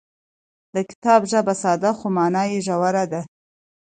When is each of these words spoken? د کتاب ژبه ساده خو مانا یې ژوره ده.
د 0.75 0.75
کتاب 0.89 1.21
ژبه 1.31 1.53
ساده 1.61 1.91
خو 1.97 2.07
مانا 2.15 2.43
یې 2.51 2.59
ژوره 2.67 3.03
ده. 3.11 3.21